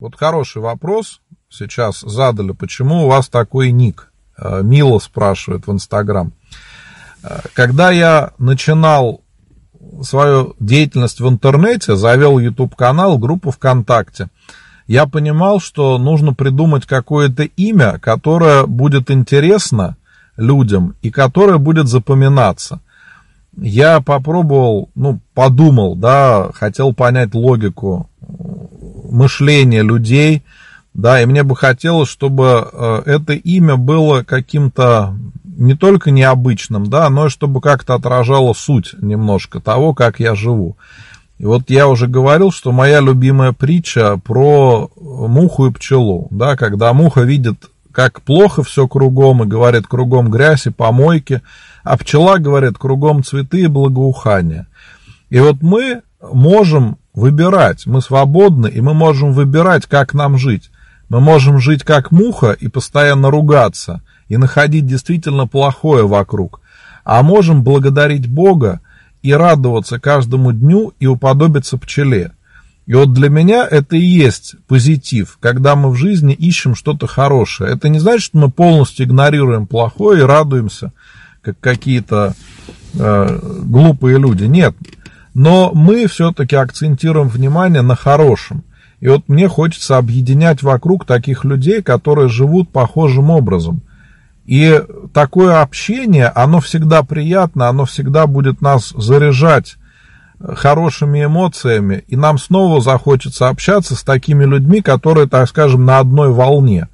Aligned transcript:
Вот 0.00 0.16
хороший 0.16 0.60
вопрос 0.60 1.20
сейчас 1.48 2.00
задали. 2.00 2.50
Почему 2.50 3.04
у 3.04 3.08
вас 3.08 3.28
такой 3.28 3.70
ник? 3.70 4.12
Э, 4.36 4.60
Мила 4.62 4.98
спрашивает 4.98 5.68
в 5.68 5.72
Инстаграм. 5.72 6.32
Э, 7.22 7.38
когда 7.52 7.92
я 7.92 8.32
начинал 8.38 9.20
свою 10.02 10.56
деятельность 10.58 11.20
в 11.20 11.28
интернете, 11.28 11.94
завел 11.94 12.40
YouTube 12.40 12.74
канал, 12.74 13.18
группу 13.18 13.52
ВКонтакте, 13.52 14.30
я 14.88 15.06
понимал, 15.06 15.60
что 15.60 15.96
нужно 15.98 16.34
придумать 16.34 16.86
какое-то 16.86 17.44
имя, 17.44 18.00
которое 18.00 18.66
будет 18.66 19.12
интересно 19.12 19.96
людям 20.36 20.96
и 21.02 21.12
которое 21.12 21.58
будет 21.58 21.86
запоминаться. 21.86 22.80
Я 23.56 24.00
попробовал, 24.00 24.90
ну, 24.96 25.20
подумал, 25.34 25.94
да, 25.94 26.50
хотел 26.52 26.92
понять 26.92 27.32
логику 27.32 28.10
мышления 29.14 29.82
людей, 29.82 30.42
да, 30.92 31.20
и 31.20 31.26
мне 31.26 31.42
бы 31.42 31.56
хотелось, 31.56 32.08
чтобы 32.08 32.68
э, 32.72 33.02
это 33.06 33.32
имя 33.32 33.76
было 33.76 34.22
каким-то 34.22 35.16
не 35.44 35.74
только 35.74 36.10
необычным, 36.10 36.86
да, 36.86 37.08
но 37.10 37.26
и 37.26 37.30
чтобы 37.30 37.60
как-то 37.60 37.94
отражало 37.94 38.52
суть 38.54 38.94
немножко 39.00 39.60
того, 39.60 39.94
как 39.94 40.20
я 40.20 40.34
живу. 40.34 40.76
И 41.38 41.46
вот 41.46 41.68
я 41.68 41.88
уже 41.88 42.06
говорил, 42.06 42.52
что 42.52 42.72
моя 42.72 43.00
любимая 43.00 43.52
притча 43.52 44.18
про 44.18 44.90
муху 44.96 45.66
и 45.66 45.72
пчелу, 45.72 46.28
да, 46.30 46.56
когда 46.56 46.92
муха 46.92 47.22
видит, 47.22 47.70
как 47.90 48.22
плохо 48.22 48.62
все 48.62 48.86
кругом, 48.88 49.42
и 49.42 49.46
говорит, 49.46 49.86
кругом 49.86 50.30
грязь 50.30 50.66
и 50.66 50.70
помойки, 50.70 51.42
а 51.82 51.96
пчела 51.96 52.38
говорит, 52.38 52.78
кругом 52.78 53.22
цветы 53.22 53.62
и 53.62 53.66
благоухание. 53.66 54.66
И 55.30 55.38
вот 55.40 55.56
мы 55.60 56.02
можем 56.32 56.98
выбирать, 57.14 57.86
мы 57.86 58.00
свободны, 58.00 58.68
и 58.68 58.80
мы 58.80 58.94
можем 58.94 59.32
выбирать, 59.32 59.86
как 59.86 60.14
нам 60.14 60.36
жить. 60.36 60.70
Мы 61.08 61.20
можем 61.20 61.58
жить 61.58 61.82
как 61.82 62.10
муха 62.10 62.52
и 62.52 62.68
постоянно 62.68 63.30
ругаться, 63.30 64.02
и 64.28 64.36
находить 64.36 64.86
действительно 64.86 65.46
плохое 65.46 66.06
вокруг. 66.06 66.60
А 67.04 67.22
можем 67.22 67.62
благодарить 67.62 68.28
Бога 68.28 68.80
и 69.22 69.32
радоваться 69.32 70.00
каждому 70.00 70.52
дню 70.52 70.92
и 70.98 71.06
уподобиться 71.06 71.78
пчеле. 71.78 72.32
И 72.86 72.94
вот 72.94 73.12
для 73.14 73.30
меня 73.30 73.66
это 73.66 73.96
и 73.96 74.04
есть 74.04 74.56
позитив, 74.66 75.38
когда 75.40 75.74
мы 75.74 75.90
в 75.90 75.96
жизни 75.96 76.34
ищем 76.34 76.74
что-то 76.74 77.06
хорошее. 77.06 77.72
Это 77.72 77.88
не 77.88 77.98
значит, 77.98 78.22
что 78.22 78.38
мы 78.38 78.50
полностью 78.50 79.06
игнорируем 79.06 79.66
плохое 79.66 80.20
и 80.20 80.24
радуемся, 80.24 80.92
как 81.40 81.58
какие-то 81.60 82.34
э, 82.94 83.38
глупые 83.62 84.18
люди. 84.18 84.44
Нет. 84.44 84.74
Но 85.34 85.72
мы 85.74 86.06
все-таки 86.06 86.56
акцентируем 86.56 87.28
внимание 87.28 87.82
на 87.82 87.96
хорошем. 87.96 88.64
И 89.00 89.08
вот 89.08 89.28
мне 89.28 89.48
хочется 89.48 89.98
объединять 89.98 90.62
вокруг 90.62 91.04
таких 91.04 91.44
людей, 91.44 91.82
которые 91.82 92.28
живут 92.28 92.70
похожим 92.70 93.30
образом– 93.30 93.82
и 94.46 94.82
такое 95.14 95.62
общение, 95.62 96.26
оно 96.26 96.60
всегда 96.60 97.02
приятно, 97.02 97.68
оно 97.68 97.86
всегда 97.86 98.26
будет 98.26 98.60
нас 98.60 98.90
заряжать 98.90 99.76
хорошими 100.38 101.24
эмоциями, 101.24 102.04
и 102.08 102.16
нам 102.16 102.38
снова 102.38 102.82
захочется 102.82 103.48
общаться 103.48 103.94
с 103.96 104.02
такими 104.02 104.44
людьми, 104.44 104.82
которые, 104.82 105.28
так 105.28 105.48
скажем, 105.48 105.86
на 105.86 105.98
одной 105.98 106.30
волне. 106.30 106.88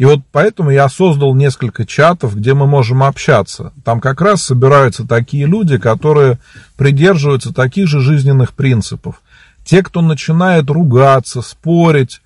И 0.00 0.04
вот 0.06 0.20
поэтому 0.32 0.70
я 0.70 0.88
создал 0.88 1.34
несколько 1.34 1.84
чатов, 1.84 2.34
где 2.34 2.54
мы 2.54 2.66
можем 2.66 3.02
общаться. 3.02 3.74
Там 3.84 4.00
как 4.00 4.22
раз 4.22 4.42
собираются 4.42 5.06
такие 5.06 5.44
люди, 5.44 5.76
которые 5.76 6.38
придерживаются 6.78 7.52
таких 7.52 7.86
же 7.86 8.00
жизненных 8.00 8.54
принципов. 8.54 9.20
Те, 9.62 9.82
кто 9.82 10.00
начинает 10.00 10.70
ругаться, 10.70 11.42
спорить, 11.42 12.22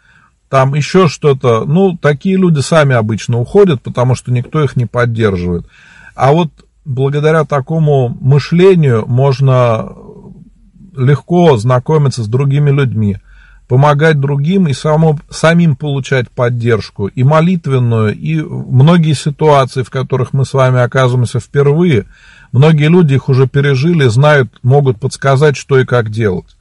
там 0.48 0.74
еще 0.74 1.08
что-то. 1.08 1.64
Ну, 1.64 1.98
такие 2.00 2.36
люди 2.36 2.60
сами 2.60 2.94
обычно 2.94 3.40
уходят, 3.40 3.82
потому 3.82 4.14
что 4.14 4.30
никто 4.30 4.62
их 4.62 4.76
не 4.76 4.86
поддерживает. 4.86 5.66
А 6.14 6.30
вот 6.30 6.52
благодаря 6.84 7.44
такому 7.44 8.08
мышлению 8.20 9.04
можно 9.08 9.88
легко 10.96 11.56
знакомиться 11.56 12.22
с 12.22 12.28
другими 12.28 12.70
людьми, 12.70 13.16
помогать 13.68 14.20
другим 14.20 14.68
и 14.68 14.72
само, 14.72 15.18
самим 15.30 15.76
получать 15.76 16.30
поддержку, 16.30 17.06
и 17.06 17.22
молитвенную, 17.22 18.14
и 18.14 18.40
многие 18.40 19.14
ситуации, 19.14 19.82
в 19.82 19.90
которых 19.90 20.32
мы 20.32 20.44
с 20.44 20.52
вами 20.52 20.80
оказываемся 20.80 21.40
впервые, 21.40 22.06
многие 22.52 22.88
люди 22.88 23.14
их 23.14 23.28
уже 23.28 23.46
пережили, 23.46 24.06
знают, 24.08 24.50
могут 24.62 25.00
подсказать, 25.00 25.56
что 25.56 25.78
и 25.78 25.84
как 25.84 26.10
делать. 26.10 26.56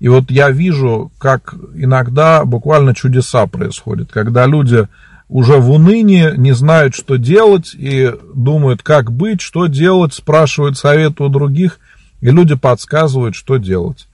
И 0.00 0.08
вот 0.08 0.30
я 0.30 0.50
вижу, 0.50 1.12
как 1.18 1.54
иногда 1.74 2.44
буквально 2.44 2.94
чудеса 2.94 3.46
происходят, 3.46 4.10
когда 4.12 4.46
люди 4.46 4.88
уже 5.28 5.56
в 5.56 5.70
унынии 5.70 6.36
не 6.36 6.52
знают, 6.52 6.94
что 6.94 7.16
делать, 7.16 7.74
и 7.74 8.12
думают, 8.34 8.82
как 8.82 9.12
быть, 9.12 9.40
что 9.40 9.66
делать, 9.66 10.14
спрашивают 10.14 10.76
совет 10.76 11.20
у 11.20 11.28
других, 11.28 11.78
и 12.20 12.30
люди 12.30 12.54
подсказывают, 12.54 13.34
что 13.34 13.56
делать. 13.56 14.06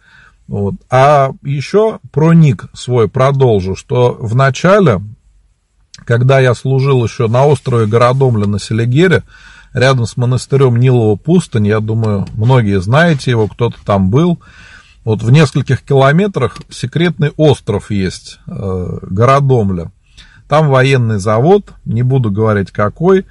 Вот. 0.51 0.75
А 0.91 1.31
еще 1.45 2.01
про 2.11 2.33
ник 2.33 2.67
свой 2.75 3.09
продолжу, 3.09 3.77
что 3.77 4.17
в 4.19 4.35
начале, 4.35 5.01
когда 6.05 6.41
я 6.41 6.57
служил 6.57 7.05
еще 7.05 7.29
на 7.29 7.47
острове 7.47 7.87
Городомля 7.87 8.49
на 8.49 8.59
Селигере, 8.59 9.23
рядом 9.73 10.07
с 10.07 10.17
монастырем 10.17 10.75
Нилова 10.75 11.15
пустынь, 11.15 11.69
я 11.69 11.79
думаю, 11.79 12.27
многие 12.35 12.81
знаете 12.81 13.31
его, 13.31 13.47
кто-то 13.47 13.77
там 13.85 14.11
был, 14.11 14.41
вот 15.05 15.23
в 15.23 15.31
нескольких 15.31 15.83
километрах 15.83 16.57
секретный 16.69 17.31
остров 17.37 17.93
есть, 17.93 18.41
э, 18.49 18.99
Городомля. 19.03 19.93
Там 20.49 20.69
военный 20.69 21.21
завод, 21.21 21.75
не 21.85 22.03
буду 22.03 22.33
говорить 22.33 22.73
какой, 22.73 23.25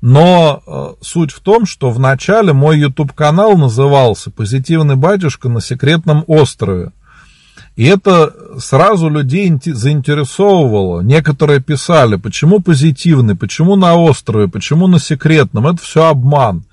но 0.00 0.62
э, 0.66 1.02
суть 1.02 1.30
в 1.30 1.40
том, 1.40 1.66
что 1.66 1.90
вначале 1.90 2.52
мой 2.52 2.78
YouTube-канал 2.78 3.56
назывался 3.56 4.30
«Позитивный 4.30 4.96
батюшка 4.96 5.48
на 5.48 5.60
секретном 5.60 6.24
острове». 6.26 6.92
И 7.76 7.84
это 7.84 8.34
сразу 8.58 9.08
людей 9.08 9.52
заинтересовывало. 9.64 11.00
Некоторые 11.00 11.60
писали, 11.60 12.16
почему 12.16 12.60
позитивный, 12.60 13.36
почему 13.36 13.76
на 13.76 13.94
острове, 13.94 14.48
почему 14.48 14.86
на 14.86 14.98
секретном. 14.98 15.66
Это 15.66 15.78
все 15.82 16.08
обман. 16.08 16.64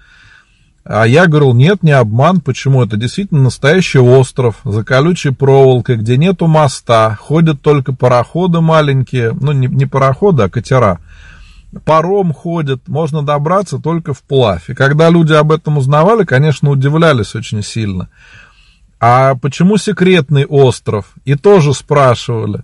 А 0.84 1.06
я 1.06 1.28
говорил, 1.28 1.54
нет, 1.54 1.84
не 1.84 1.92
обман, 1.92 2.40
почему? 2.40 2.84
Это 2.84 2.96
действительно 2.96 3.42
настоящий 3.44 4.00
остров, 4.00 4.56
за 4.64 4.86
колючей 4.86 5.32
проволокой, 5.32 5.98
где 5.98 6.18
нету 6.18 6.48
моста, 6.48 7.18
ходят 7.20 7.62
только 7.62 7.94
пароходы 7.94 8.62
маленькие, 8.62 9.34
ну 9.34 9.52
не, 9.52 9.68
не 9.68 9.86
пароходы, 9.86 10.44
а 10.44 10.50
катера. 10.50 11.00
Паром 11.86 12.34
ходит, 12.34 12.88
можно 12.88 13.24
добраться 13.24 13.80
только 13.80 14.14
вплавь. 14.14 14.70
И 14.70 14.74
когда 14.74 15.10
люди 15.10 15.34
об 15.34 15.52
этом 15.52 15.78
узнавали, 15.78 16.24
конечно, 16.24 16.70
удивлялись 16.70 17.36
очень 17.36 17.64
сильно. 17.64 18.10
А 19.00 19.36
почему 19.36 19.78
секретный 19.78 20.46
остров? 20.46 21.14
И 21.26 21.36
тоже 21.36 21.74
спрашивали. 21.74 22.64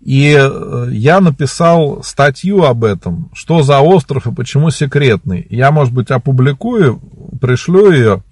И 0.00 0.36
э, 0.38 0.88
я 0.92 1.20
написал 1.20 2.02
статью 2.02 2.62
об 2.64 2.84
этом, 2.84 3.30
что 3.34 3.62
за 3.62 3.80
остров 3.80 4.26
и 4.26 4.34
почему 4.34 4.70
секретный. 4.70 5.46
Я, 5.50 5.70
может 5.70 5.92
быть, 5.92 6.10
опубликую, 6.10 7.00
пришлю 7.40 7.90
ее 7.90 8.22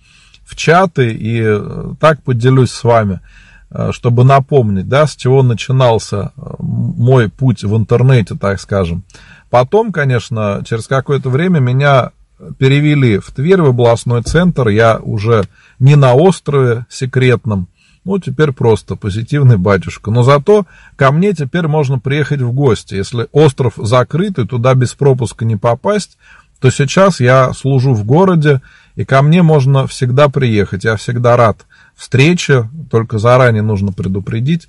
в 0.45 0.55
чаты 0.55 1.13
и 1.13 1.43
э, 1.45 1.95
так 1.99 2.23
поделюсь 2.23 2.71
с 2.71 2.85
вами, 2.85 3.21
э, 3.71 3.91
чтобы 3.93 4.25
напомнить, 4.25 4.89
да, 4.89 5.07
с 5.07 5.17
чего 5.17 5.43
начинался 5.43 6.33
мой 6.59 7.29
путь 7.29 7.65
в 7.65 7.77
интернете, 7.77 8.37
так 8.37 8.61
скажем. 8.61 9.03
Потом, 9.51 9.93
конечно, 9.93 10.63
через 10.67 10.87
какое-то 10.87 11.31
время 11.31 11.61
меня 11.61 12.11
перевели 12.59 13.19
в 13.19 13.31
Тверь, 13.31 13.63
в 13.63 13.67
областной 13.67 14.23
центр. 14.23 14.69
Я 14.69 14.99
уже 14.99 15.45
не 15.79 15.97
на 15.97 16.15
острове 16.15 16.87
секретном, 16.89 17.69
ну, 18.07 18.21
теперь 18.21 18.53
просто 18.53 18.95
позитивный 18.95 19.57
батюшка. 19.57 20.13
Но 20.13 20.23
зато 20.23 20.67
ко 20.95 21.11
мне 21.11 21.33
теперь 21.33 21.67
можно 21.67 21.99
приехать 21.99 22.41
в 22.41 22.53
гости. 22.53 22.95
Если 22.95 23.27
остров 23.33 23.75
закрыт 23.77 24.39
и 24.39 24.47
туда 24.47 24.75
без 24.75 24.95
пропуска 24.95 25.45
не 25.45 25.57
попасть, 25.57 26.17
то 26.61 26.71
сейчас 26.71 27.19
я 27.19 27.53
служу 27.53 27.95
в 27.95 28.05
городе, 28.05 28.63
и 28.95 29.05
ко 29.05 29.23
мне 29.23 29.43
можно 29.43 29.89
всегда 29.89 30.29
приехать. 30.29 30.85
Я 30.85 30.97
всегда 30.97 31.37
рад 31.37 31.67
встрече, 31.97 32.71
только 32.93 33.19
заранее 33.19 33.63
нужно 33.63 33.93
предупредить. 33.93 34.69